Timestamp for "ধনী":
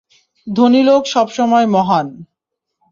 0.47-0.81